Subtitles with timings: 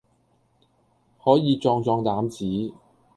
[1.23, 2.73] 可以壯壯膽子。